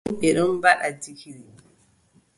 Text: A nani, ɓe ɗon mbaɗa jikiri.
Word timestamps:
A 0.09 0.09
nani, 0.09 0.19
ɓe 0.21 0.29
ɗon 0.35 0.51
mbaɗa 0.57 0.87
jikiri. 1.01 1.45